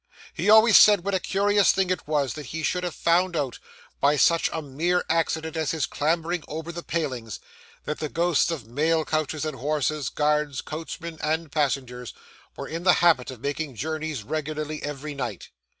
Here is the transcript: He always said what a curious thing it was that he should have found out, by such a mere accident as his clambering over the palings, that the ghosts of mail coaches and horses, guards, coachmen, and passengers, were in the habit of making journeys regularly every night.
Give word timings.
He 0.33 0.49
always 0.49 0.77
said 0.77 1.03
what 1.03 1.13
a 1.13 1.19
curious 1.19 1.71
thing 1.71 1.91
it 1.91 2.07
was 2.07 2.33
that 2.33 2.47
he 2.47 2.63
should 2.63 2.83
have 2.83 2.95
found 2.95 3.35
out, 3.37 3.59
by 3.99 4.17
such 4.17 4.49
a 4.51 4.59
mere 4.59 5.05
accident 5.11 5.55
as 5.55 5.69
his 5.69 5.85
clambering 5.85 6.43
over 6.47 6.71
the 6.71 6.81
palings, 6.81 7.39
that 7.85 7.99
the 7.99 8.09
ghosts 8.09 8.49
of 8.49 8.65
mail 8.65 9.05
coaches 9.05 9.45
and 9.45 9.59
horses, 9.59 10.09
guards, 10.09 10.61
coachmen, 10.61 11.19
and 11.21 11.51
passengers, 11.51 12.15
were 12.57 12.67
in 12.67 12.81
the 12.81 12.93
habit 13.05 13.29
of 13.29 13.41
making 13.41 13.75
journeys 13.75 14.23
regularly 14.23 14.81
every 14.81 15.13
night. 15.13 15.49